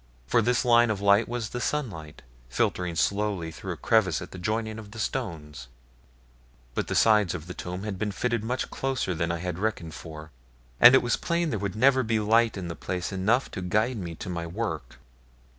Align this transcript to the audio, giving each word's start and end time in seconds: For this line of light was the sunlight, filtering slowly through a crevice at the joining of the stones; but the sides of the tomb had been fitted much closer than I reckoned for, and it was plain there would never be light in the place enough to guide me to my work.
For 0.25 0.41
this 0.41 0.65
line 0.65 0.89
of 0.89 0.99
light 0.99 1.29
was 1.29 1.49
the 1.49 1.61
sunlight, 1.61 2.23
filtering 2.49 2.95
slowly 2.95 3.51
through 3.51 3.73
a 3.73 3.77
crevice 3.77 4.19
at 4.19 4.31
the 4.31 4.39
joining 4.39 4.79
of 4.79 4.89
the 4.89 4.97
stones; 4.99 5.67
but 6.73 6.87
the 6.87 6.95
sides 6.95 7.35
of 7.35 7.45
the 7.45 7.53
tomb 7.53 7.83
had 7.83 7.99
been 7.99 8.11
fitted 8.11 8.43
much 8.43 8.71
closer 8.71 9.13
than 9.13 9.31
I 9.31 9.47
reckoned 9.51 9.93
for, 9.93 10.31
and 10.79 10.95
it 10.95 11.03
was 11.03 11.17
plain 11.17 11.51
there 11.51 11.59
would 11.59 11.75
never 11.75 12.01
be 12.01 12.19
light 12.19 12.57
in 12.57 12.67
the 12.67 12.75
place 12.75 13.11
enough 13.11 13.51
to 13.51 13.61
guide 13.61 13.97
me 13.97 14.15
to 14.15 14.27
my 14.27 14.47
work. 14.47 14.97